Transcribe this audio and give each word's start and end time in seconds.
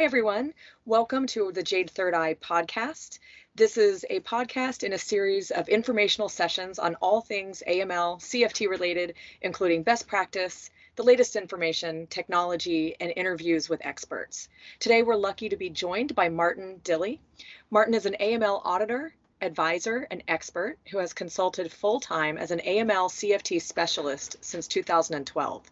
Everyone. 0.00 0.54
Welcome 0.86 1.26
to 1.26 1.50
the 1.50 1.64
Jade 1.64 1.90
Third 1.90 2.14
Eye 2.14 2.34
podcast. 2.34 3.18
This 3.56 3.76
is 3.76 4.06
a 4.08 4.20
podcast 4.20 4.84
in 4.84 4.92
a 4.92 4.98
series 4.98 5.50
of 5.50 5.68
informational 5.68 6.28
sessions 6.28 6.78
on 6.78 6.94
all 7.02 7.20
things 7.20 7.64
AML, 7.66 8.20
CFT 8.20 8.68
related, 8.68 9.14
including 9.42 9.82
best 9.82 10.06
practice, 10.06 10.70
the 10.94 11.02
latest 11.02 11.34
information, 11.34 12.06
technology, 12.06 12.94
and 13.00 13.12
interviews 13.16 13.68
with 13.68 13.84
experts. 13.84 14.48
Today, 14.78 15.02
we're 15.02 15.16
lucky 15.16 15.48
to 15.48 15.56
be 15.56 15.68
joined 15.68 16.14
by 16.14 16.28
Martin 16.28 16.80
Dilly. 16.84 17.20
Martin 17.68 17.94
is 17.94 18.06
an 18.06 18.14
AML 18.20 18.62
auditor, 18.64 19.12
advisor, 19.42 20.06
and 20.12 20.22
expert 20.28 20.78
who 20.92 20.98
has 20.98 21.12
consulted 21.12 21.72
full 21.72 21.98
time 21.98 22.38
as 22.38 22.52
an 22.52 22.60
AML 22.60 23.10
CFT 23.10 23.60
specialist 23.60 24.36
since 24.42 24.68
2012. 24.68 25.68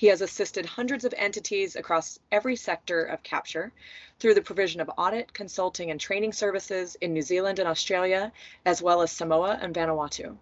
He 0.00 0.06
has 0.06 0.22
assisted 0.22 0.64
hundreds 0.64 1.04
of 1.04 1.12
entities 1.18 1.76
across 1.76 2.18
every 2.32 2.56
sector 2.56 3.02
of 3.02 3.22
capture 3.22 3.70
through 4.18 4.32
the 4.32 4.40
provision 4.40 4.80
of 4.80 4.90
audit, 4.96 5.34
consulting, 5.34 5.90
and 5.90 6.00
training 6.00 6.32
services 6.32 6.96
in 7.02 7.12
New 7.12 7.20
Zealand 7.20 7.58
and 7.58 7.68
Australia, 7.68 8.32
as 8.64 8.80
well 8.80 9.02
as 9.02 9.12
Samoa 9.12 9.58
and 9.60 9.74
Vanuatu. 9.74 10.38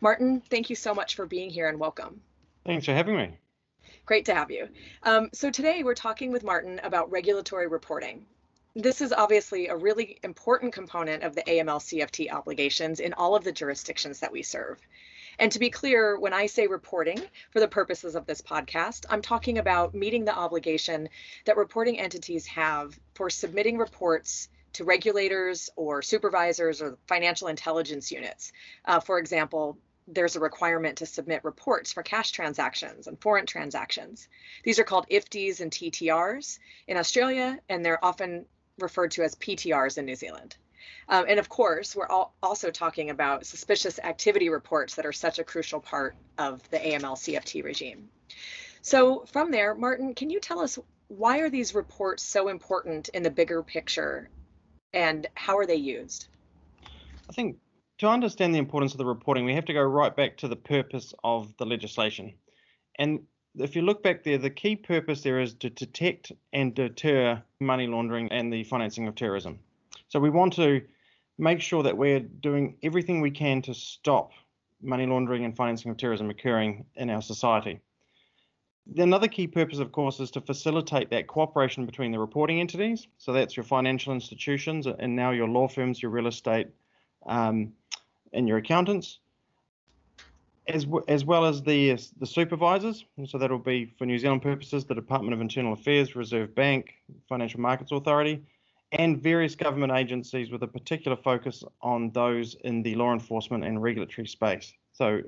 Martin, 0.00 0.42
thank 0.50 0.70
you 0.70 0.74
so 0.74 0.92
much 0.92 1.14
for 1.14 1.24
being 1.24 1.50
here 1.50 1.68
and 1.68 1.78
welcome. 1.78 2.20
Thanks 2.64 2.86
for 2.86 2.94
having 2.94 3.16
me. 3.16 3.38
Great 4.06 4.24
to 4.24 4.34
have 4.34 4.50
you. 4.50 4.68
Um, 5.04 5.30
so 5.32 5.50
today 5.52 5.84
we're 5.84 5.94
talking 5.94 6.32
with 6.32 6.42
Martin 6.42 6.80
about 6.82 7.08
regulatory 7.08 7.68
reporting. 7.68 8.26
This 8.74 9.00
is 9.00 9.12
obviously 9.12 9.68
a 9.68 9.76
really 9.76 10.18
important 10.24 10.72
component 10.72 11.22
of 11.22 11.36
the 11.36 11.42
AML 11.42 11.78
CFT 11.78 12.32
obligations 12.32 12.98
in 12.98 13.12
all 13.12 13.36
of 13.36 13.44
the 13.44 13.52
jurisdictions 13.52 14.18
that 14.18 14.32
we 14.32 14.42
serve. 14.42 14.80
And 15.38 15.52
to 15.52 15.58
be 15.58 15.70
clear, 15.70 16.18
when 16.18 16.32
I 16.32 16.46
say 16.46 16.66
reporting 16.66 17.20
for 17.50 17.60
the 17.60 17.68
purposes 17.68 18.14
of 18.14 18.26
this 18.26 18.40
podcast, 18.40 19.04
I'm 19.10 19.22
talking 19.22 19.58
about 19.58 19.94
meeting 19.94 20.24
the 20.24 20.36
obligation 20.36 21.08
that 21.44 21.56
reporting 21.56 21.98
entities 21.98 22.46
have 22.46 22.98
for 23.14 23.28
submitting 23.28 23.76
reports 23.78 24.48
to 24.74 24.84
regulators 24.84 25.70
or 25.76 26.02
supervisors 26.02 26.82
or 26.82 26.98
financial 27.06 27.48
intelligence 27.48 28.10
units. 28.12 28.52
Uh, 28.84 29.00
for 29.00 29.18
example, 29.18 29.78
there's 30.08 30.36
a 30.36 30.40
requirement 30.40 30.98
to 30.98 31.06
submit 31.06 31.44
reports 31.44 31.92
for 31.92 32.02
cash 32.02 32.30
transactions 32.30 33.06
and 33.06 33.20
foreign 33.20 33.46
transactions. 33.46 34.28
These 34.62 34.78
are 34.78 34.84
called 34.84 35.06
IFTIs 35.10 35.60
and 35.60 35.70
TTRs 35.70 36.58
in 36.86 36.96
Australia, 36.96 37.58
and 37.68 37.84
they're 37.84 38.04
often 38.04 38.46
referred 38.78 39.12
to 39.12 39.24
as 39.24 39.34
PTRs 39.34 39.98
in 39.98 40.04
New 40.04 40.14
Zealand. 40.14 40.56
Um, 41.08 41.26
and 41.28 41.38
of 41.38 41.48
course, 41.48 41.94
we're 41.94 42.08
all 42.08 42.34
also 42.42 42.70
talking 42.70 43.10
about 43.10 43.46
suspicious 43.46 43.98
activity 43.98 44.48
reports 44.48 44.94
that 44.96 45.06
are 45.06 45.12
such 45.12 45.38
a 45.38 45.44
crucial 45.44 45.80
part 45.80 46.16
of 46.38 46.68
the 46.70 46.78
AML 46.78 47.16
CFT 47.16 47.62
regime. 47.64 48.08
So 48.82 49.24
from 49.32 49.50
there, 49.50 49.74
Martin, 49.74 50.14
can 50.14 50.30
you 50.30 50.40
tell 50.40 50.60
us 50.60 50.78
why 51.08 51.38
are 51.38 51.50
these 51.50 51.74
reports 51.74 52.22
so 52.22 52.48
important 52.48 53.08
in 53.10 53.22
the 53.22 53.30
bigger 53.30 53.62
picture 53.62 54.28
and 54.92 55.26
how 55.34 55.58
are 55.58 55.66
they 55.66 55.76
used? 55.76 56.28
I 57.28 57.32
think 57.32 57.56
to 57.98 58.08
understand 58.08 58.54
the 58.54 58.58
importance 58.58 58.92
of 58.92 58.98
the 58.98 59.06
reporting, 59.06 59.44
we 59.44 59.54
have 59.54 59.64
to 59.66 59.72
go 59.72 59.82
right 59.82 60.14
back 60.14 60.36
to 60.38 60.48
the 60.48 60.56
purpose 60.56 61.14
of 61.24 61.56
the 61.56 61.66
legislation. 61.66 62.34
And 62.98 63.20
if 63.56 63.74
you 63.74 63.82
look 63.82 64.02
back 64.02 64.22
there, 64.22 64.38
the 64.38 64.50
key 64.50 64.76
purpose 64.76 65.22
there 65.22 65.40
is 65.40 65.54
to 65.54 65.70
detect 65.70 66.32
and 66.52 66.74
deter 66.74 67.42
money 67.60 67.86
laundering 67.86 68.30
and 68.30 68.52
the 68.52 68.64
financing 68.64 69.08
of 69.08 69.14
terrorism. 69.14 69.60
So 70.08 70.20
we 70.20 70.30
want 70.30 70.54
to 70.54 70.82
make 71.38 71.60
sure 71.60 71.82
that 71.82 71.96
we're 71.96 72.20
doing 72.20 72.76
everything 72.82 73.20
we 73.20 73.30
can 73.30 73.62
to 73.62 73.74
stop 73.74 74.32
money 74.82 75.06
laundering 75.06 75.44
and 75.44 75.56
financing 75.56 75.90
of 75.90 75.96
terrorism 75.96 76.30
occurring 76.30 76.86
in 76.96 77.10
our 77.10 77.22
society. 77.22 77.80
Another 78.96 79.26
key 79.26 79.48
purpose, 79.48 79.80
of 79.80 79.90
course, 79.90 80.20
is 80.20 80.30
to 80.32 80.40
facilitate 80.40 81.10
that 81.10 81.26
cooperation 81.26 81.86
between 81.86 82.12
the 82.12 82.20
reporting 82.20 82.60
entities. 82.60 83.08
So 83.18 83.32
that's 83.32 83.56
your 83.56 83.64
financial 83.64 84.12
institutions 84.12 84.86
and 84.86 85.16
now 85.16 85.32
your 85.32 85.48
law 85.48 85.66
firms, 85.66 86.00
your 86.00 86.12
real 86.12 86.28
estate, 86.28 86.68
um, 87.26 87.72
and 88.32 88.46
your 88.46 88.58
accountants, 88.58 89.18
as, 90.68 90.86
as 91.08 91.24
well 91.24 91.44
as 91.44 91.62
the 91.62 91.98
the 92.20 92.26
supervisors. 92.26 93.04
So 93.26 93.38
that'll 93.38 93.58
be 93.58 93.86
for 93.98 94.06
New 94.06 94.18
Zealand 94.18 94.42
purposes, 94.42 94.84
the 94.84 94.94
Department 94.94 95.34
of 95.34 95.40
Internal 95.40 95.72
Affairs, 95.72 96.14
Reserve 96.14 96.54
Bank, 96.54 96.94
Financial 97.28 97.60
Markets 97.60 97.90
Authority, 97.90 98.44
and 98.92 99.22
various 99.22 99.54
government 99.54 99.92
agencies 99.92 100.50
with 100.50 100.62
a 100.62 100.66
particular 100.66 101.16
focus 101.16 101.64
on 101.82 102.10
those 102.12 102.56
in 102.64 102.82
the 102.82 102.94
law 102.94 103.12
enforcement 103.12 103.64
and 103.64 103.82
regulatory 103.82 104.26
space. 104.26 104.72
So, 104.92 105.20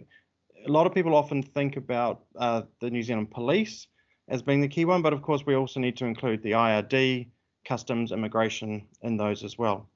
a 0.67 0.71
lot 0.71 0.87
of 0.87 0.95
people 0.95 1.15
often 1.15 1.43
think 1.43 1.77
about 1.77 2.25
uh, 2.37 2.63
the 2.81 2.91
New 2.91 3.03
Zealand 3.03 3.31
Police 3.31 3.87
as 4.29 4.43
being 4.43 4.61
the 4.61 4.69
key 4.69 4.85
one, 4.85 5.03
but 5.03 5.13
of 5.13 5.23
course, 5.23 5.47
we 5.47 5.55
also 5.55 5.81
need 5.81 5.97
to 5.97 6.05
include 6.05 6.43
the 6.43 6.53
IRD, 6.53 7.29
customs, 7.65 8.13
immigration 8.13 8.87
in 9.03 9.17
those 9.17 9.45
as 9.45 9.57
well. 9.57 9.89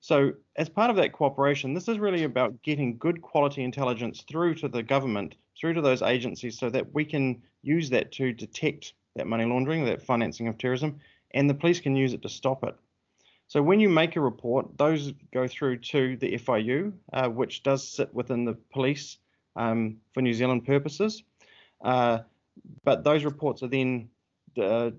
So, 0.00 0.32
as 0.56 0.68
part 0.68 0.90
of 0.90 0.96
that 0.96 1.12
cooperation, 1.12 1.74
this 1.74 1.88
is 1.88 1.98
really 1.98 2.24
about 2.24 2.62
getting 2.62 2.98
good 2.98 3.20
quality 3.20 3.64
intelligence 3.64 4.24
through 4.28 4.54
to 4.56 4.68
the 4.68 4.82
government, 4.82 5.34
through 5.58 5.74
to 5.74 5.80
those 5.80 6.02
agencies, 6.02 6.58
so 6.58 6.70
that 6.70 6.94
we 6.94 7.04
can 7.04 7.42
use 7.62 7.90
that 7.90 8.12
to 8.12 8.32
detect 8.32 8.94
that 9.16 9.26
money 9.26 9.44
laundering, 9.44 9.84
that 9.84 10.02
financing 10.02 10.46
of 10.46 10.56
terrorism, 10.56 11.00
and 11.32 11.50
the 11.50 11.54
police 11.54 11.80
can 11.80 11.96
use 11.96 12.12
it 12.12 12.22
to 12.22 12.28
stop 12.28 12.62
it. 12.64 12.76
So 13.48 13.62
when 13.62 13.80
you 13.80 13.88
make 13.88 14.14
a 14.16 14.20
report, 14.20 14.76
those 14.76 15.12
go 15.32 15.48
through 15.48 15.78
to 15.78 16.16
the 16.16 16.38
FIU, 16.38 16.92
uh, 17.14 17.28
which 17.28 17.62
does 17.62 17.86
sit 17.86 18.12
within 18.14 18.44
the 18.44 18.54
police 18.72 19.16
um, 19.56 19.96
for 20.12 20.20
New 20.20 20.34
Zealand 20.34 20.66
purposes. 20.66 21.22
Uh, 21.82 22.18
but 22.84 23.04
those 23.04 23.24
reports 23.24 23.62
are 23.62 23.68
then 23.68 24.10
uh, 24.60 24.90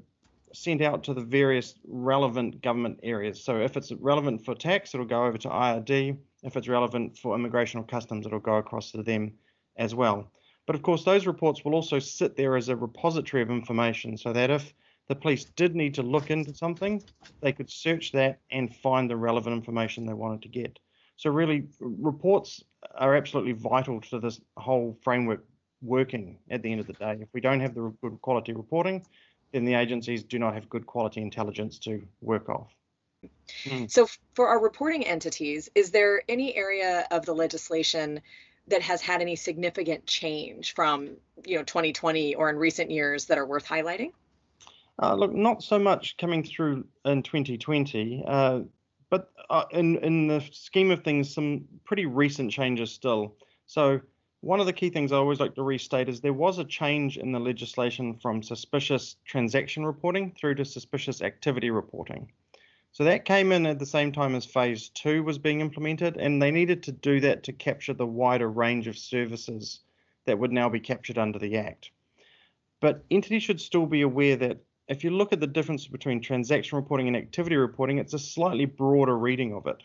sent 0.51 0.81
out 0.81 1.03
to 1.03 1.13
the 1.13 1.21
various 1.21 1.75
relevant 1.87 2.61
government 2.61 2.99
areas. 3.03 3.43
So 3.43 3.57
if 3.57 3.77
it's 3.77 3.91
relevant 3.91 4.43
for 4.43 4.55
tax, 4.55 4.95
it'll 4.95 5.05
go 5.05 5.25
over 5.25 5.37
to 5.37 5.49
IRD. 5.49 6.17
If 6.41 6.57
it's 6.57 6.67
relevant 6.67 7.19
for 7.19 7.35
immigration 7.35 7.79
or 7.79 7.83
customs, 7.83 8.25
it'll 8.25 8.39
go 8.39 8.55
across 8.55 8.91
to 8.91 9.03
them 9.03 9.33
as 9.77 9.93
well. 9.93 10.31
But 10.65 10.75
of 10.75 10.81
course, 10.81 11.03
those 11.03 11.27
reports 11.27 11.63
will 11.63 11.75
also 11.75 11.99
sit 11.99 12.35
there 12.35 12.55
as 12.55 12.69
a 12.69 12.75
repository 12.75 13.43
of 13.43 13.51
information 13.51 14.17
so 14.17 14.33
that 14.33 14.49
if 14.49 14.73
the 15.09 15.15
police 15.15 15.43
did 15.43 15.75
need 15.75 15.95
to 15.95 16.03
look 16.03 16.29
into 16.29 16.53
something, 16.53 17.03
they 17.41 17.51
could 17.51 17.69
search 17.69 18.11
that 18.13 18.39
and 18.51 18.73
find 18.73 19.09
the 19.09 19.17
relevant 19.17 19.55
information 19.55 20.05
they 20.05 20.13
wanted 20.13 20.43
to 20.43 20.47
get. 20.47 20.79
So 21.17 21.31
really, 21.31 21.67
reports 21.79 22.63
are 22.95 23.15
absolutely 23.15 23.53
vital 23.53 23.99
to 24.01 24.19
this 24.19 24.39
whole 24.55 24.97
framework 25.01 25.43
working 25.81 26.37
at 26.51 26.61
the 26.61 26.71
end 26.71 26.79
of 26.79 26.87
the 26.87 26.93
day. 26.93 27.17
If 27.19 27.27
we 27.33 27.41
don't 27.41 27.59
have 27.59 27.73
the 27.73 27.91
good 28.01 28.21
quality 28.21 28.53
reporting, 28.53 29.03
then 29.51 29.65
the 29.65 29.73
agencies 29.73 30.23
do 30.23 30.37
not 30.37 30.53
have 30.53 30.69
good 30.69 30.85
quality 30.85 31.21
intelligence 31.21 31.79
to 31.79 32.01
work 32.21 32.47
off. 32.47 32.71
Mm. 33.65 33.89
So 33.89 34.07
for 34.35 34.47
our 34.47 34.61
reporting 34.61 35.05
entities, 35.05 35.69
is 35.73 35.89
there 35.89 36.21
any 36.29 36.55
area 36.55 37.07
of 37.09 37.25
the 37.25 37.33
legislation 37.33 38.21
that 38.67 38.83
has 38.83 39.01
had 39.01 39.21
any 39.21 39.35
significant 39.35 40.05
change 40.05 40.75
from, 40.75 41.17
you 41.45 41.57
know, 41.57 41.63
2020 41.63 42.35
or 42.35 42.51
in 42.51 42.57
recent 42.57 42.91
years 42.91 43.25
that 43.25 43.39
are 43.39 43.45
worth 43.45 43.65
highlighting? 43.67 44.11
Uh, 45.01 45.15
look, 45.15 45.33
not 45.33 45.63
so 45.63 45.79
much 45.79 46.17
coming 46.17 46.43
through 46.43 46.85
in 47.05 47.23
2020, 47.23 48.23
uh, 48.27 48.59
but 49.09 49.31
uh, 49.49 49.63
in 49.71 49.97
in 49.97 50.27
the 50.27 50.41
scheme 50.51 50.91
of 50.91 51.03
things, 51.03 51.33
some 51.33 51.63
pretty 51.85 52.05
recent 52.05 52.51
changes 52.51 52.91
still. 52.91 53.35
So 53.65 54.01
one 54.41 54.59
of 54.59 54.65
the 54.65 54.73
key 54.73 54.89
things 54.89 55.11
I 55.11 55.17
always 55.17 55.39
like 55.39 55.55
to 55.55 55.63
restate 55.63 56.09
is 56.09 56.19
there 56.19 56.33
was 56.33 56.59
a 56.59 56.65
change 56.65 57.17
in 57.17 57.31
the 57.31 57.39
legislation 57.39 58.17
from 58.21 58.43
suspicious 58.43 59.15
transaction 59.25 59.85
reporting 59.85 60.31
through 60.31 60.55
to 60.55 60.65
suspicious 60.65 61.21
activity 61.21 61.71
reporting. 61.71 62.31
So 62.91 63.03
that 63.05 63.25
came 63.25 63.51
in 63.51 63.65
at 63.65 63.79
the 63.79 63.85
same 63.85 64.11
time 64.11 64.35
as 64.35 64.45
phase 64.45 64.89
two 64.89 65.23
was 65.23 65.37
being 65.37 65.61
implemented, 65.61 66.17
and 66.17 66.41
they 66.41 66.51
needed 66.51 66.83
to 66.83 66.91
do 66.91 67.21
that 67.21 67.43
to 67.43 67.53
capture 67.53 67.93
the 67.93 68.05
wider 68.05 68.49
range 68.49 68.87
of 68.87 68.97
services 68.97 69.79
that 70.25 70.39
would 70.39 70.51
now 70.51 70.67
be 70.67 70.79
captured 70.79 71.17
under 71.17 71.39
the 71.39 71.57
Act. 71.57 71.91
But 72.81 73.05
entities 73.11 73.43
should 73.43 73.61
still 73.61 73.85
be 73.85 74.01
aware 74.01 74.35
that 74.37 74.59
if 74.89 75.03
you 75.03 75.11
look 75.11 75.31
at 75.31 75.39
the 75.39 75.47
difference 75.47 75.87
between 75.87 76.19
transaction 76.19 76.75
reporting 76.75 77.07
and 77.07 77.15
activity 77.15 77.55
reporting, 77.55 77.99
it's 77.99 78.15
a 78.15 78.19
slightly 78.19 78.65
broader 78.65 79.17
reading 79.17 79.53
of 79.53 79.67
it. 79.67 79.83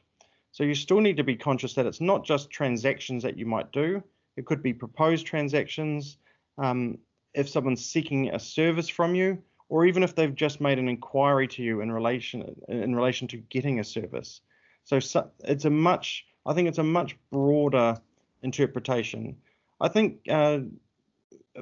So 0.51 0.65
you 0.65 0.75
still 0.75 1.01
need 1.01 1.19
to 1.19 1.25
be 1.25 1.37
conscious 1.37 1.75
that 1.75 1.87
it's 1.87 2.01
not 2.01 2.25
just 2.25 2.51
transactions 2.51 3.23
that 3.23 3.37
you 3.37 3.45
might 3.45 3.71
do. 3.71 4.03
It 4.37 4.47
could 4.47 4.63
be 4.63 4.73
proposed 4.73 5.27
transactions, 5.27 6.17
um, 6.59 6.99
if 7.35 7.49
someone's 7.49 7.85
seeking 7.85 8.31
a 8.31 8.39
service 8.39 8.89
from 8.89 9.15
you, 9.15 9.43
or 9.69 9.85
even 9.85 10.03
if 10.03 10.15
they've 10.15 10.35
just 10.35 10.61
made 10.61 10.79
an 10.79 10.89
inquiry 10.89 11.49
to 11.49 11.63
you 11.63 11.81
in 11.81 11.93
relation 11.93 12.55
in 12.69 12.95
relation 12.95 13.29
to 13.29 13.37
getting 13.37 13.81
a 13.81 13.85
service. 13.85 14.41
So, 14.85 15.01
so 15.01 15.31
it's 15.41 15.65
a 15.65 15.71
much, 15.71 16.25
I 16.47 16.55
think 16.55 16.69
it's 16.69 16.79
a 16.79 16.83
much 16.83 17.17
broader 17.31 17.97
interpretation. 18.43 19.37
I 19.81 19.89
think 19.89 20.21
uh, 20.31 20.61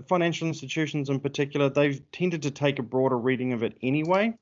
financial 0.09 0.49
institutions 0.49 1.11
in 1.11 1.21
particular, 1.21 1.69
they've 1.69 2.01
tended 2.13 2.43
to 2.43 2.51
take 2.51 2.79
a 2.79 2.83
broader 2.83 3.19
reading 3.19 3.53
of 3.53 3.63
it 3.63 3.77
anyway. 3.83 4.35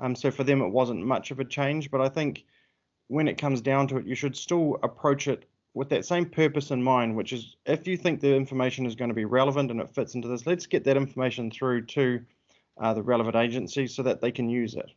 Um, 0.00 0.14
so 0.14 0.30
for 0.30 0.44
them, 0.44 0.62
it 0.62 0.68
wasn't 0.68 1.04
much 1.04 1.30
of 1.30 1.40
a 1.40 1.44
change. 1.44 1.90
But 1.90 2.00
I 2.00 2.08
think 2.08 2.44
when 3.08 3.28
it 3.28 3.38
comes 3.38 3.60
down 3.60 3.88
to 3.88 3.98
it, 3.98 4.06
you 4.06 4.14
should 4.14 4.36
still 4.36 4.78
approach 4.82 5.28
it 5.28 5.44
with 5.74 5.88
that 5.88 6.06
same 6.06 6.26
purpose 6.26 6.70
in 6.70 6.82
mind, 6.82 7.16
which 7.16 7.32
is 7.32 7.56
if 7.66 7.86
you 7.86 7.96
think 7.96 8.20
the 8.20 8.34
information 8.34 8.86
is 8.86 8.94
going 8.94 9.08
to 9.08 9.14
be 9.14 9.24
relevant 9.24 9.70
and 9.70 9.80
it 9.80 9.94
fits 9.94 10.14
into 10.14 10.28
this, 10.28 10.46
let's 10.46 10.66
get 10.66 10.84
that 10.84 10.96
information 10.96 11.50
through 11.50 11.84
to 11.86 12.24
uh, 12.80 12.94
the 12.94 13.02
relevant 13.02 13.36
agency 13.36 13.86
so 13.86 14.02
that 14.02 14.20
they 14.20 14.30
can 14.30 14.48
use 14.48 14.74
it. 14.74 14.90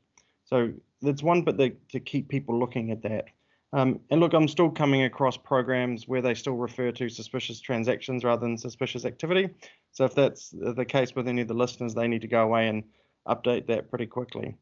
So 0.46 0.72
that's 1.02 1.24
one 1.24 1.42
bit 1.42 1.90
to 1.90 2.00
keep 2.00 2.30
people 2.30 2.60
looking 2.60 2.92
at 2.92 3.02
that. 3.04 3.26
Um, 3.74 4.00
and 4.10 4.22
look, 4.22 4.34
I'm 4.34 4.48
still 4.48 4.70
coming 4.70 5.04
across 5.04 5.36
programs 5.36 6.08
where 6.08 6.22
they 6.22 6.34
still 6.34 6.56
refer 6.56 6.92
to 6.94 7.10
suspicious 7.10 7.60
transactions 7.60 8.24
rather 8.24 8.42
than 8.42 8.58
suspicious 8.58 9.04
activity. 9.04 9.50
So 9.92 10.06
if 10.06 10.16
that's 10.16 10.52
the 10.52 10.86
case 10.86 11.16
with 11.16 11.28
any 11.28 11.42
of 11.42 11.48
the 11.48 11.54
listeners, 11.54 11.94
they 11.94 12.08
need 12.08 12.22
to 12.22 12.28
go 12.28 12.44
away 12.44 12.68
and 12.70 12.84
update 13.28 13.68
that 13.68 13.90
pretty 13.90 14.06
quickly. 14.06 14.56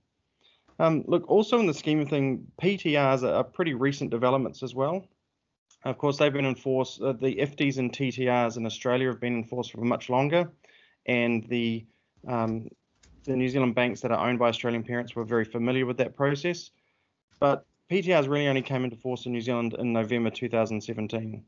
Um, 0.79 1.03
look, 1.07 1.29
also 1.29 1.59
in 1.59 1.67
the 1.67 1.73
scheme 1.73 2.01
of 2.01 2.09
things, 2.09 2.41
PTRs 2.61 3.23
are 3.23 3.43
pretty 3.43 3.73
recent 3.73 4.09
developments 4.09 4.63
as 4.63 4.73
well. 4.73 5.07
Of 5.85 5.99
course, 5.99 6.17
they've 6.17 6.33
been 6.33 6.47
enforced, 6.47 6.99
uh, 7.01 7.13
the 7.13 7.35
IFTIs 7.35 7.77
and 7.77 7.93
TTRs 7.93 8.57
in 8.57 8.65
Australia 8.65 9.09
have 9.09 9.21
been 9.21 9.35
enforced 9.35 9.71
for 9.71 9.81
much 9.81 10.09
longer, 10.09 10.51
and 11.05 11.47
the 11.47 11.85
um, 12.27 12.69
the 13.25 13.35
New 13.35 13.49
Zealand 13.49 13.75
banks 13.75 14.01
that 14.01 14.11
are 14.11 14.27
owned 14.27 14.39
by 14.39 14.49
Australian 14.49 14.83
parents 14.83 15.15
were 15.15 15.23
very 15.23 15.45
familiar 15.45 15.85
with 15.85 15.97
that 15.97 16.15
process. 16.15 16.71
But 17.39 17.65
PTRs 17.91 18.27
really 18.27 18.47
only 18.47 18.61
came 18.61 18.83
into 18.83 18.95
force 18.97 19.25
in 19.25 19.31
New 19.31 19.41
Zealand 19.41 19.75
in 19.77 19.93
November 19.93 20.29
2017. 20.29 21.43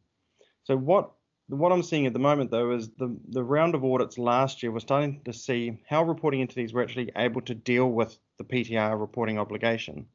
So 0.64 0.78
what 0.78 1.12
what 1.50 1.72
I'm 1.72 1.84
seeing 1.84 2.06
at 2.06 2.14
the 2.14 2.20
moment 2.20 2.52
though 2.52 2.72
is 2.72 2.90
the 2.98 3.18
the 3.30 3.44
round 3.44 3.74
of 3.74 3.84
audits 3.84 4.18
last 4.18 4.62
year 4.62 4.72
we're 4.72 4.80
starting 4.80 5.22
to 5.24 5.34
see 5.34 5.80
how 5.90 6.04
reporting 6.04 6.42
entities 6.42 6.74
were 6.74 6.84
actually 6.84 7.12
able 7.16 7.42
to 7.42 7.56
deal 7.56 7.90
with 7.90 8.18
the 8.38 8.44
PTR 8.44 9.00
reporting 9.00 9.40
obligation. 9.40 10.08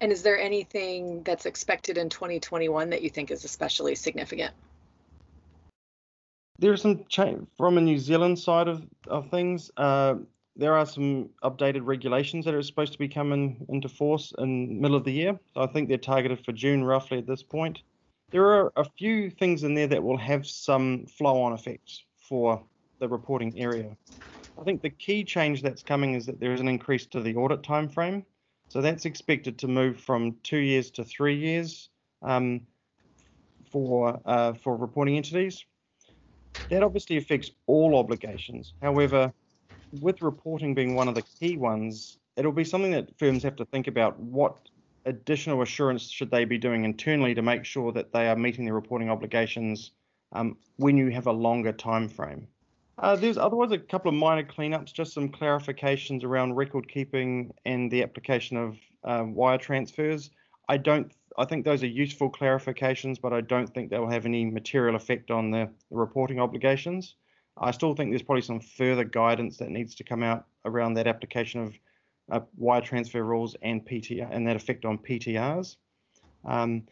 And 0.00 0.12
is 0.12 0.22
there 0.22 0.38
anything 0.38 1.22
that's 1.22 1.44
expected 1.44 1.98
in 1.98 2.08
2021 2.08 2.90
that 2.90 3.02
you 3.02 3.10
think 3.10 3.30
is 3.30 3.44
especially 3.44 3.94
significant? 3.94 4.54
There's 6.60 6.82
some 6.82 7.04
change 7.08 7.46
from 7.56 7.78
a 7.78 7.80
New 7.80 7.98
Zealand 7.98 8.38
side 8.38 8.68
of, 8.68 8.84
of 9.06 9.30
things. 9.30 9.70
Uh, 9.76 10.16
there 10.58 10.76
are 10.76 10.84
some 10.84 11.30
updated 11.44 11.82
regulations 11.84 12.44
that 12.44 12.52
are 12.52 12.62
supposed 12.62 12.92
to 12.92 12.98
be 12.98 13.08
coming 13.08 13.64
into 13.68 13.88
force 13.88 14.32
in 14.38 14.80
middle 14.80 14.96
of 14.96 15.04
the 15.04 15.12
year. 15.12 15.38
So 15.54 15.62
I 15.62 15.68
think 15.68 15.88
they're 15.88 15.98
targeted 15.98 16.44
for 16.44 16.52
June 16.52 16.82
roughly 16.82 17.18
at 17.18 17.28
this 17.28 17.44
point. 17.44 17.78
There 18.32 18.44
are 18.44 18.72
a 18.76 18.84
few 18.84 19.30
things 19.30 19.62
in 19.62 19.74
there 19.74 19.86
that 19.86 20.02
will 20.02 20.18
have 20.18 20.46
some 20.46 21.06
flow-on 21.06 21.52
effects 21.52 22.02
for 22.28 22.62
the 22.98 23.08
reporting 23.08 23.58
area. 23.58 23.96
I 24.60 24.64
think 24.64 24.82
the 24.82 24.90
key 24.90 25.22
change 25.22 25.62
that's 25.62 25.84
coming 25.84 26.14
is 26.14 26.26
that 26.26 26.40
there 26.40 26.52
is 26.52 26.60
an 26.60 26.68
increase 26.68 27.06
to 27.06 27.20
the 27.20 27.36
audit 27.36 27.62
time 27.62 27.88
frame. 27.88 28.24
So 28.68 28.80
that's 28.82 29.06
expected 29.06 29.58
to 29.60 29.68
move 29.68 29.98
from 30.00 30.36
two 30.42 30.58
years 30.58 30.90
to 30.92 31.04
three 31.04 31.36
years 31.36 31.88
um, 32.20 32.62
for 33.70 34.20
uh, 34.26 34.54
for 34.54 34.76
reporting 34.76 35.16
entities. 35.16 35.64
That 36.68 36.82
obviously 36.82 37.16
affects 37.16 37.50
all 37.66 37.96
obligations. 37.96 38.74
However, 38.82 39.32
with 40.00 40.22
reporting 40.22 40.74
being 40.74 40.94
one 40.94 41.08
of 41.08 41.14
the 41.14 41.22
key 41.22 41.56
ones, 41.56 42.18
it'll 42.36 42.52
be 42.52 42.64
something 42.64 42.92
that 42.92 43.18
firms 43.18 43.42
have 43.42 43.56
to 43.56 43.64
think 43.66 43.86
about 43.86 44.18
what 44.18 44.56
additional 45.04 45.62
assurance 45.62 46.08
should 46.08 46.30
they 46.30 46.44
be 46.44 46.58
doing 46.58 46.84
internally 46.84 47.34
to 47.34 47.42
make 47.42 47.64
sure 47.64 47.92
that 47.92 48.12
they 48.12 48.28
are 48.28 48.36
meeting 48.36 48.64
their 48.64 48.74
reporting 48.74 49.10
obligations 49.10 49.92
um, 50.32 50.56
when 50.76 50.96
you 50.96 51.08
have 51.08 51.26
a 51.26 51.32
longer 51.32 51.72
time 51.72 52.08
frame. 52.08 52.46
Uh, 52.98 53.14
there's 53.16 53.38
otherwise 53.38 53.70
a 53.70 53.78
couple 53.78 54.08
of 54.08 54.14
minor 54.14 54.42
cleanups, 54.42 54.92
just 54.92 55.14
some 55.14 55.28
clarifications 55.28 56.24
around 56.24 56.54
record 56.54 56.88
keeping 56.88 57.52
and 57.64 57.90
the 57.90 58.02
application 58.02 58.56
of 58.56 58.76
uh, 59.04 59.24
wire 59.24 59.58
transfers. 59.58 60.30
I 60.68 60.76
don't. 60.76 61.12
I 61.36 61.44
think 61.44 61.64
those 61.64 61.84
are 61.84 61.86
useful 61.86 62.30
clarifications, 62.30 63.20
but 63.20 63.32
I 63.32 63.40
don't 63.40 63.72
think 63.72 63.90
they 63.90 63.98
will 63.98 64.10
have 64.10 64.26
any 64.26 64.44
material 64.44 64.96
effect 64.96 65.30
on 65.30 65.52
the, 65.52 65.70
the 65.90 65.96
reporting 65.96 66.40
obligations. 66.40 67.14
I 67.60 67.70
still 67.70 67.94
think 67.94 68.10
there's 68.10 68.22
probably 68.22 68.42
some 68.42 68.60
further 68.60 69.04
guidance 69.04 69.56
that 69.58 69.70
needs 69.70 69.94
to 69.96 70.04
come 70.04 70.22
out 70.22 70.46
around 70.64 70.94
that 70.94 71.06
application 71.06 71.62
of 71.62 71.78
uh, 72.30 72.40
wire 72.56 72.80
transfer 72.80 73.22
rules 73.22 73.56
and 73.62 73.86
PTR 73.86 74.28
and 74.30 74.46
that 74.46 74.56
effect 74.56 74.84
on 74.84 74.98
PTRs. 74.98 75.76
Um, 76.44 76.82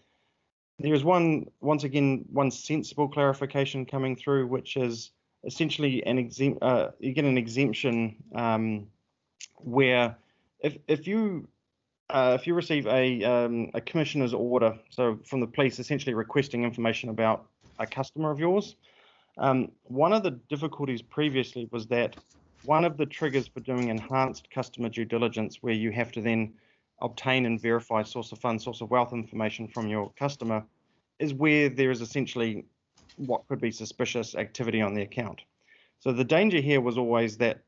there 0.79 0.95
is 0.95 1.05
one, 1.05 1.47
once 1.61 1.85
again, 1.85 2.25
one 2.31 2.51
sensible 2.51 3.09
clarification 3.09 3.87
coming 3.87 4.17
through, 4.17 4.47
which 4.47 4.77
is 4.77 5.13
essentially 5.45 6.05
an 6.05 6.19
exempt. 6.19 6.63
Uh, 6.63 6.91
you 6.99 7.13
get 7.13 7.25
an 7.25 7.39
exemption 7.39 8.17
um, 8.35 8.87
where 9.57 10.17
if 10.61 10.77
if 10.87 11.07
you 11.07 11.49
uh, 12.11 12.37
if 12.39 12.47
you 12.47 12.55
receive 12.55 12.87
a 12.87 13.25
um, 13.25 13.71
a 13.75 13.81
commissioner's 13.81 14.35
order, 14.35 14.79
so 14.91 15.19
from 15.25 15.41
the 15.41 15.47
police, 15.47 15.79
essentially 15.79 16.15
requesting 16.15 16.65
information 16.65 17.09
about 17.09 17.47
a 17.79 17.87
customer 17.87 18.31
of 18.31 18.39
yours, 18.39 18.77
um, 19.39 19.71
one 19.85 20.13
of 20.13 20.23
the 20.23 20.33
difficulties 20.49 21.03
previously 21.03 21.69
was 21.71 21.87
that 21.89 22.17
one 22.65 22.85
of 22.85 22.97
the 22.97 23.07
triggers 23.07 23.47
for 23.47 23.61
doing 23.61 23.89
enhanced 23.89 24.51
customer 24.51 24.89
due 24.89 25.05
diligence, 25.05 25.59
where 25.63 25.75
you 25.75 25.93
have 25.93 26.11
to 26.13 26.21
then 26.21 26.55
obtain 27.01 27.47
and 27.47 27.61
verify 27.61 28.03
source 28.03 28.33
of 28.33 28.39
funds, 28.39 28.65
source 28.65 28.81
of 28.81 28.91
wealth 28.91 29.13
information 29.13 29.69
from 29.69 29.89
your 29.89 30.11
customer, 30.19 30.65
is 31.19 31.35
where 31.35 31.69
there 31.69 31.91
is 31.91 32.01
essentially 32.01 32.65
what 33.17 33.47
could 33.47 33.61
be 33.61 33.71
suspicious 33.71 34.35
activity 34.35 34.81
on 34.81 34.95
the 34.95 35.03
account. 35.03 35.43
So 36.01 36.13
the 36.13 36.25
danger 36.25 36.61
here 36.61 36.81
was 36.81 36.99
always 36.99 37.37
that 37.39 37.61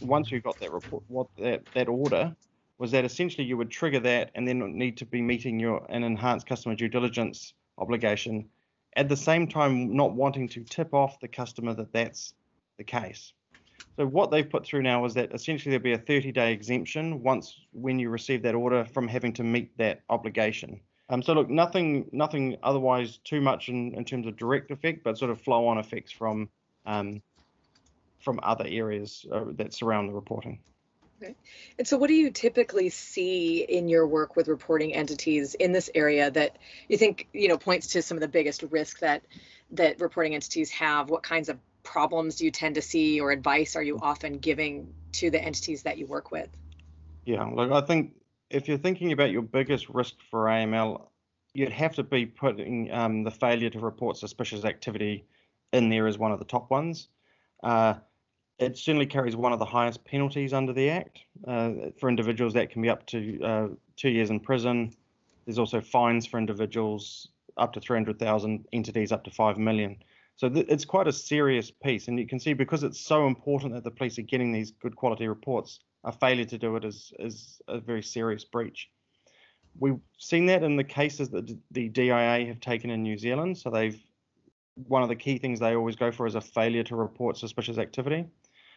once 0.00 0.30
you 0.30 0.40
got 0.40 0.58
that 0.60 0.72
report, 0.72 1.02
what 1.08 1.26
that, 1.38 1.62
that 1.74 1.88
order 1.88 2.34
was 2.78 2.90
that 2.90 3.04
essentially 3.04 3.46
you 3.46 3.56
would 3.56 3.70
trigger 3.70 4.00
that 4.00 4.30
and 4.34 4.46
then 4.46 4.76
need 4.76 4.96
to 4.98 5.06
be 5.06 5.22
meeting 5.22 5.60
your 5.60 5.86
an 5.88 6.02
enhanced 6.04 6.46
customer 6.46 6.74
due 6.74 6.88
diligence 6.88 7.54
obligation 7.78 8.48
at 8.96 9.08
the 9.08 9.16
same 9.16 9.46
time 9.48 9.94
not 9.94 10.14
wanting 10.14 10.48
to 10.48 10.62
tip 10.64 10.94
off 10.94 11.20
the 11.20 11.28
customer 11.28 11.74
that 11.74 11.92
that's 11.92 12.34
the 12.78 12.84
case. 12.84 13.32
So 13.96 14.06
what 14.06 14.30
they've 14.30 14.48
put 14.48 14.64
through 14.64 14.82
now 14.82 15.04
is 15.04 15.14
that 15.14 15.32
essentially 15.32 15.70
there'll 15.76 15.82
be 15.82 15.92
a 15.92 15.98
30-day 16.20 16.52
exemption 16.52 17.22
once 17.22 17.60
when 17.72 17.98
you 17.98 18.10
receive 18.10 18.42
that 18.42 18.54
order 18.54 18.84
from 18.84 19.06
having 19.06 19.32
to 19.34 19.44
meet 19.44 19.76
that 19.78 20.02
obligation. 20.10 20.80
Um, 21.10 21.22
so 21.22 21.32
look, 21.32 21.50
nothing, 21.50 22.08
nothing 22.12 22.56
otherwise 22.62 23.18
too 23.18 23.40
much 23.40 23.68
in, 23.68 23.94
in 23.94 24.04
terms 24.04 24.26
of 24.26 24.36
direct 24.36 24.70
effect, 24.70 25.04
but 25.04 25.18
sort 25.18 25.30
of 25.30 25.40
flow-on 25.40 25.78
effects 25.78 26.10
from 26.10 26.48
um, 26.86 27.22
from 28.18 28.40
other 28.42 28.64
areas 28.66 29.26
uh, 29.32 29.44
that 29.52 29.74
surround 29.74 30.08
the 30.08 30.12
reporting. 30.12 30.58
Okay. 31.22 31.34
And 31.78 31.86
so, 31.86 31.96
what 31.96 32.08
do 32.08 32.14
you 32.14 32.30
typically 32.30 32.88
see 32.88 33.62
in 33.62 33.88
your 33.88 34.06
work 34.06 34.36
with 34.36 34.48
reporting 34.48 34.94
entities 34.94 35.54
in 35.54 35.72
this 35.72 35.88
area 35.94 36.30
that 36.30 36.58
you 36.88 36.98
think 36.98 37.28
you 37.32 37.48
know 37.48 37.56
points 37.56 37.88
to 37.88 38.02
some 38.02 38.16
of 38.16 38.20
the 38.20 38.28
biggest 38.28 38.62
risk 38.70 39.00
that 39.00 39.22
that 39.72 40.00
reporting 40.00 40.34
entities 40.34 40.70
have? 40.72 41.10
What 41.10 41.22
kinds 41.22 41.48
of 41.48 41.58
problems 41.82 42.36
do 42.36 42.44
you 42.44 42.50
tend 42.50 42.74
to 42.76 42.82
see, 42.82 43.20
or 43.20 43.30
advice 43.30 43.76
are 43.76 43.82
you 43.82 43.98
often 44.00 44.38
giving 44.38 44.92
to 45.12 45.30
the 45.30 45.40
entities 45.40 45.84
that 45.84 45.98
you 45.98 46.06
work 46.06 46.30
with? 46.30 46.48
Yeah, 47.24 47.44
look, 47.44 47.70
I 47.70 47.80
think 47.80 48.14
if 48.50 48.68
you're 48.68 48.78
thinking 48.78 49.12
about 49.12 49.30
your 49.30 49.42
biggest 49.42 49.88
risk 49.88 50.14
for 50.30 50.46
AML, 50.46 51.06
you'd 51.54 51.72
have 51.72 51.94
to 51.94 52.02
be 52.02 52.26
putting 52.26 52.90
um, 52.92 53.22
the 53.22 53.30
failure 53.30 53.70
to 53.70 53.78
report 53.78 54.16
suspicious 54.16 54.64
activity 54.64 55.24
in 55.72 55.88
there 55.88 56.06
as 56.06 56.18
one 56.18 56.32
of 56.32 56.38
the 56.38 56.44
top 56.44 56.70
ones. 56.70 57.08
Uh, 57.62 57.94
it 58.58 58.76
certainly 58.76 59.06
carries 59.06 59.36
one 59.36 59.52
of 59.52 59.58
the 59.58 59.64
highest 59.64 60.04
penalties 60.04 60.52
under 60.52 60.72
the 60.72 60.90
Act. 60.90 61.20
Uh, 61.46 61.72
for 61.98 62.08
individuals, 62.08 62.54
that 62.54 62.70
can 62.70 62.82
be 62.82 62.88
up 62.88 63.04
to 63.06 63.40
uh, 63.42 63.68
two 63.96 64.10
years 64.10 64.30
in 64.30 64.40
prison. 64.40 64.94
There's 65.44 65.58
also 65.58 65.80
fines 65.80 66.26
for 66.26 66.38
individuals 66.38 67.28
up 67.56 67.72
to 67.72 67.80
300,000, 67.80 68.66
entities 68.72 69.12
up 69.12 69.24
to 69.24 69.30
5 69.30 69.58
million. 69.58 69.96
So 70.36 70.48
th- 70.48 70.66
it's 70.68 70.84
quite 70.84 71.08
a 71.08 71.12
serious 71.12 71.70
piece. 71.70 72.08
And 72.08 72.18
you 72.18 72.26
can 72.26 72.38
see 72.38 72.52
because 72.52 72.82
it's 72.84 73.00
so 73.00 73.26
important 73.26 73.74
that 73.74 73.84
the 73.84 73.90
police 73.90 74.18
are 74.18 74.22
getting 74.22 74.52
these 74.52 74.70
good 74.70 74.96
quality 74.96 75.28
reports, 75.28 75.80
a 76.04 76.12
failure 76.12 76.44
to 76.44 76.58
do 76.58 76.76
it 76.76 76.84
is, 76.84 77.12
is 77.18 77.60
a 77.68 77.78
very 77.78 78.02
serious 78.02 78.44
breach. 78.44 78.88
We've 79.78 80.00
seen 80.18 80.46
that 80.46 80.62
in 80.62 80.76
the 80.76 80.84
cases 80.84 81.30
that 81.30 81.52
the 81.72 81.88
DIA 81.88 82.46
have 82.46 82.60
taken 82.60 82.90
in 82.90 83.02
New 83.02 83.18
Zealand. 83.18 83.58
So 83.58 83.70
they've 83.70 84.00
one 84.76 85.02
of 85.02 85.08
the 85.08 85.16
key 85.16 85.38
things 85.38 85.60
they 85.60 85.74
always 85.74 85.96
go 85.96 86.10
for 86.10 86.26
is 86.26 86.34
a 86.34 86.40
failure 86.40 86.82
to 86.84 86.96
report 86.96 87.36
suspicious 87.36 87.78
activity. 87.78 88.26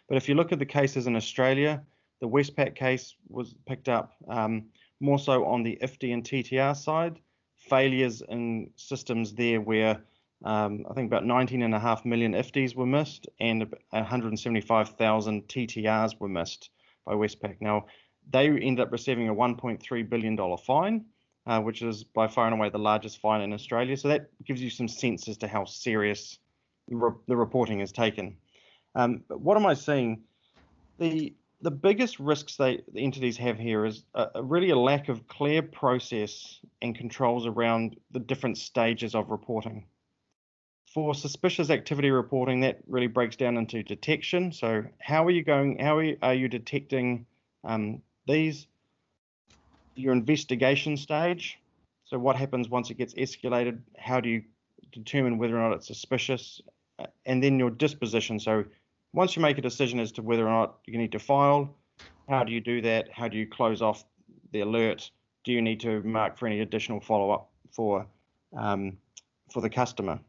But 0.07 0.17
if 0.17 0.29
you 0.29 0.35
look 0.35 0.51
at 0.51 0.59
the 0.59 0.65
cases 0.65 1.07
in 1.07 1.15
Australia, 1.15 1.83
the 2.21 2.27
Westpac 2.27 2.75
case 2.75 3.15
was 3.27 3.53
picked 3.65 3.89
up 3.89 4.13
um, 4.27 4.65
more 4.99 5.19
so 5.19 5.45
on 5.45 5.63
the 5.63 5.77
IFTI 5.81 6.13
and 6.13 6.23
TTR 6.23 6.75
side, 6.75 7.19
failures 7.57 8.21
in 8.29 8.71
systems 8.75 9.33
there 9.33 9.61
where 9.61 10.01
um, 10.45 10.85
I 10.89 10.93
think 10.93 11.07
about 11.07 11.23
19.5 11.23 12.05
million 12.05 12.33
IFTIs 12.33 12.75
were 12.75 12.85
missed 12.85 13.27
and 13.39 13.73
175,000 13.89 15.47
TTRs 15.47 16.19
were 16.19 16.29
missed 16.29 16.69
by 17.05 17.13
Westpac. 17.13 17.57
Now, 17.59 17.85
they 18.29 18.47
ended 18.47 18.81
up 18.81 18.91
receiving 18.91 19.29
a 19.29 19.35
$1.3 19.35 20.09
billion 20.09 20.57
fine, 20.57 21.05
uh, 21.47 21.61
which 21.61 21.81
is 21.81 22.03
by 22.03 22.27
far 22.27 22.45
and 22.45 22.53
away 22.53 22.69
the 22.69 22.77
largest 22.77 23.19
fine 23.19 23.41
in 23.41 23.53
Australia. 23.53 23.95
So 23.95 24.09
that 24.09 24.29
gives 24.43 24.61
you 24.61 24.69
some 24.69 24.89
sense 24.89 25.27
as 25.27 25.37
to 25.37 25.47
how 25.47 25.63
serious 25.65 26.37
the 26.89 27.35
reporting 27.35 27.79
is 27.79 27.91
taken. 27.91 28.37
Um, 28.95 29.23
but 29.27 29.41
what 29.41 29.57
am 29.57 29.65
I 29.65 29.73
seeing? 29.73 30.23
The 30.99 31.33
the 31.61 31.71
biggest 31.71 32.19
risks 32.19 32.55
they 32.57 32.81
the 32.93 33.01
entities 33.01 33.37
have 33.37 33.57
here 33.57 33.85
is 33.85 34.03
a 34.13 34.43
really 34.43 34.69
a 34.69 34.77
lack 34.77 35.09
of 35.09 35.27
clear 35.27 35.61
process 35.61 36.59
and 36.81 36.95
controls 36.95 37.47
around 37.47 37.97
the 38.11 38.19
different 38.19 38.57
stages 38.57 39.15
of 39.15 39.31
reporting. 39.31 39.87
For 40.93 41.13
suspicious 41.13 41.69
activity 41.69 42.11
reporting, 42.11 42.61
that 42.61 42.79
really 42.87 43.07
breaks 43.07 43.35
down 43.35 43.57
into 43.57 43.83
detection. 43.83 44.51
So 44.51 44.83
how 44.99 45.25
are 45.25 45.31
you 45.31 45.43
going? 45.43 45.79
How 45.79 45.97
are 45.97 46.03
you, 46.03 46.17
are 46.21 46.33
you 46.33 46.47
detecting 46.47 47.25
um, 47.63 48.01
these? 48.25 48.67
Your 49.97 50.13
investigation 50.13 50.97
stage. 50.97 51.59
So, 52.05 52.17
what 52.17 52.35
happens 52.35 52.69
once 52.69 52.89
it 52.89 52.97
gets 52.97 53.13
escalated? 53.15 53.79
How 53.97 54.19
do 54.21 54.29
you 54.29 54.43
determine 54.91 55.37
whether 55.37 55.57
or 55.57 55.69
not 55.69 55.75
it's 55.75 55.87
suspicious? 55.87 56.61
Uh, 56.99 57.07
and 57.25 57.43
then 57.43 57.59
your 57.59 57.69
disposition. 57.69 58.39
So, 58.39 58.63
once 59.13 59.35
you 59.35 59.41
make 59.41 59.57
a 59.57 59.61
decision 59.61 59.99
as 59.99 60.11
to 60.13 60.21
whether 60.21 60.47
or 60.47 60.51
not 60.51 60.77
you 60.85 60.97
need 60.97 61.11
to 61.13 61.19
file, 61.19 61.75
how 62.29 62.43
do 62.43 62.51
you 62.51 62.61
do 62.61 62.81
that? 62.81 63.11
How 63.11 63.27
do 63.27 63.37
you 63.37 63.47
close 63.47 63.81
off 63.81 64.05
the 64.51 64.61
alert? 64.61 65.09
Do 65.43 65.51
you 65.51 65.61
need 65.61 65.79
to 65.81 66.01
mark 66.03 66.37
for 66.37 66.47
any 66.47 66.61
additional 66.61 66.99
follow 66.99 67.31
up 67.31 67.49
for 67.71 68.05
um, 68.55 68.97
for 69.51 69.61
the 69.61 69.69
customer? 69.69 70.19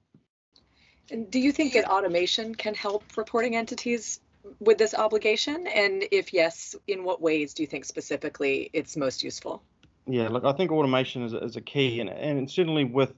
And 1.10 1.30
do 1.30 1.38
you 1.38 1.52
think 1.52 1.72
that 1.72 1.88
automation 1.88 2.54
can 2.54 2.74
help 2.74 3.16
reporting 3.16 3.56
entities 3.56 4.20
with 4.60 4.78
this 4.78 4.94
obligation? 4.94 5.66
And 5.66 6.04
if 6.10 6.32
yes, 6.32 6.74
in 6.86 7.04
what 7.04 7.20
ways 7.20 7.54
do 7.54 7.62
you 7.62 7.66
think 7.66 7.84
specifically 7.84 8.70
it's 8.72 8.96
most 8.96 9.22
useful? 9.22 9.62
Yeah, 10.06 10.28
look, 10.28 10.44
I 10.44 10.52
think 10.52 10.70
automation 10.70 11.22
is, 11.22 11.34
is 11.34 11.56
a 11.56 11.60
key, 11.60 12.00
and, 12.00 12.08
and 12.08 12.50
certainly 12.50 12.84
with 12.84 13.12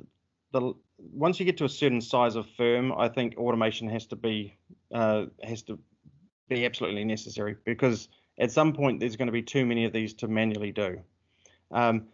the 0.52 0.74
once 0.98 1.38
you 1.38 1.46
get 1.46 1.56
to 1.58 1.64
a 1.64 1.68
certain 1.68 2.00
size 2.00 2.36
of 2.36 2.46
firm, 2.56 2.92
I 2.92 3.08
think 3.08 3.36
automation 3.36 3.88
has 3.88 4.06
to 4.06 4.16
be 4.16 4.58
uh, 4.92 5.26
has 5.42 5.62
to 5.62 5.78
be 6.48 6.66
absolutely 6.66 7.04
necessary 7.04 7.56
because 7.64 8.08
at 8.38 8.50
some 8.50 8.72
point 8.72 9.00
there's 9.00 9.16
going 9.16 9.28
to 9.28 9.32
be 9.32 9.42
too 9.42 9.64
many 9.64 9.84
of 9.84 9.92
these 9.92 10.14
to 10.14 10.28
manually 10.28 10.72
do. 10.72 10.98
Um, 11.70 12.08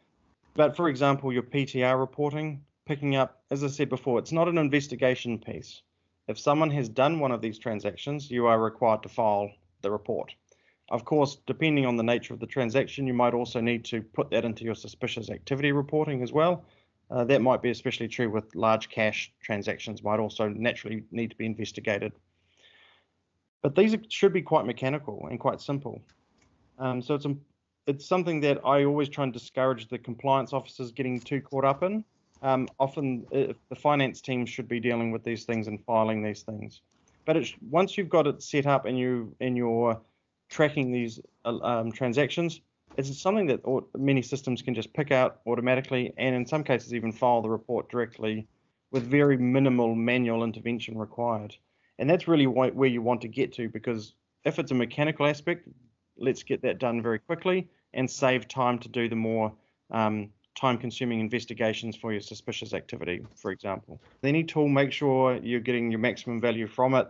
but 0.55 0.77
for 0.77 0.89
example, 0.89 1.33
your 1.33 1.43
PTR 1.43 1.99
reporting, 1.99 2.63
picking 2.87 3.17
up, 3.17 3.43
as 3.51 3.65
I 3.65 3.69
said 3.69 3.89
before, 3.89 4.19
it's 4.19 4.33
not 4.33 4.49
an 4.49 4.59
investigation 4.59 5.39
piece. 5.39 5.83
If 6.29 6.39
someone 6.39 6.71
has 6.71 6.89
done 6.89 7.21
one 7.21 7.31
of 7.31 7.41
these 7.41 7.59
transactions, 7.59 8.31
you 8.31 8.47
are 8.47 8.61
required 8.61 9.03
to 9.05 9.09
file 9.09 9.51
the 9.83 9.91
report. 9.91 10.35
Of 10.89 11.05
course, 11.05 11.39
depending 11.47 11.87
on 11.87 11.97
the 11.97 12.03
nature 12.03 12.35
of 12.35 12.41
the 12.41 12.47
transaction, 12.47 13.07
you 13.07 13.15
might 13.15 13.35
also 13.35 13.61
need 13.61 13.85
to 13.87 14.03
put 14.03 14.31
that 14.31 14.45
into 14.45 14.65
your 14.65 14.75
suspicious 14.75 15.31
activity 15.31 15.73
reporting 15.73 16.23
as 16.23 16.33
well. 16.33 16.65
Uh, 17.11 17.25
that 17.25 17.43
might 17.43 17.63
be 17.63 17.71
especially 17.71 18.09
true 18.09 18.29
with 18.29 18.55
large 18.55 18.89
cash 18.89 19.33
transactions, 19.41 20.03
might 20.03 20.19
also 20.19 20.49
naturally 20.49 21.05
need 21.13 21.31
to 21.31 21.37
be 21.37 21.47
investigated. 21.47 22.13
But 23.63 23.75
these 23.75 23.97
should 24.09 24.33
be 24.33 24.43
quite 24.43 24.67
mechanical 24.67 25.27
and 25.31 25.39
quite 25.39 25.61
simple. 25.61 26.01
Um, 26.79 27.01
so 27.01 27.15
it's 27.15 27.27
it's 27.87 28.07
something 28.07 28.41
that 28.41 28.61
I 28.65 28.85
always 28.85 29.09
try 29.09 29.25
and 29.25 29.33
discourage 29.33 29.89
the 29.89 29.99
compliance 29.99 30.53
officers 30.53 30.91
getting 30.91 31.21
too 31.21 31.41
caught 31.41 31.65
up 31.65 31.85
in. 31.85 32.05
Um, 32.43 32.69
often 32.79 33.27
uh, 33.35 33.55
the 33.69 33.77
finance 33.77 34.21
team 34.21 34.47
should 34.47 34.69
be 34.69 34.81
dealing 34.81 35.11
with 35.11 35.25
these 35.25 35.45
things 35.45 35.69
and 35.69 35.83
filing 35.85 36.23
these 36.23 36.43
things. 36.43 36.81
But 37.25 37.37
once 37.71 37.99
you've 37.99 38.09
got 38.09 38.27
it 38.27 38.43
set 38.43 38.67
up 38.67 38.85
and 38.85 38.99
you 38.99 39.35
and 39.41 39.57
you're 39.57 40.01
tracking 40.49 40.93
these 40.93 41.19
uh, 41.45 41.59
um, 41.63 41.91
transactions, 41.91 42.61
it's 42.97 43.21
something 43.21 43.47
that 43.47 43.61
many 43.97 44.23
systems 44.23 44.63
can 44.63 44.75
just 44.75 44.93
pick 44.95 45.11
out 45.11 45.41
automatically, 45.47 46.13
and 46.17 46.35
in 46.35 46.47
some 46.47 46.63
cases 46.63 46.95
even 46.95 47.13
file 47.13 47.43
the 47.43 47.51
report 47.51 47.91
directly 47.91 48.47
with 48.93 49.03
very 49.03 49.37
minimal 49.37 49.95
manual 49.95 50.45
intervention 50.45 50.97
required. 50.97 51.57
And 51.99 52.09
that's 52.09 52.29
really 52.29 52.47
where 52.47 52.89
you 52.89 53.03
want 53.03 53.23
to 53.23 53.29
get 53.29 53.53
to 53.55 53.69
because 53.69 54.15
if 54.45 54.59
it's 54.59 54.71
a 54.71 54.75
mechanical 54.75 55.27
aspect, 55.27 55.69
let's 56.17 56.43
get 56.43 56.63
that 56.63 56.79
done 56.79 57.03
very 57.03 57.19
quickly 57.19 57.69
and 57.95 58.11
save 58.11 58.47
time 58.47 58.79
to 58.81 58.89
do 58.89 59.09
the 59.09 59.17
more 59.17 59.53
um, 59.91 60.31
time 60.57 60.79
consuming 60.79 61.21
investigations 61.21 61.97
for 61.97 62.13
your 62.13 62.21
suspicious 62.21 62.73
activity, 62.73 63.25
for 63.37 63.51
example. 63.53 64.01
Any 64.23 64.43
tool, 64.43 64.69
make 64.69 64.91
sure 64.91 65.37
you're 65.37 65.61
getting 65.61 65.91
your 65.91 66.01
maximum 66.01 66.41
value 66.41 66.67
from 66.67 66.95
it. 66.95 67.09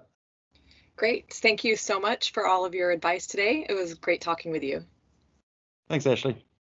Great. 0.96 1.32
Thank 1.32 1.64
you 1.64 1.76
so 1.76 2.00
much 2.00 2.32
for 2.32 2.46
all 2.46 2.64
of 2.64 2.74
your 2.74 2.90
advice 2.90 3.26
today. 3.26 3.66
It 3.68 3.74
was 3.74 3.94
great 3.94 4.20
talking 4.20 4.50
with 4.50 4.62
you. 4.62 4.84
Thanks, 5.88 6.06
Ashley. 6.06 6.46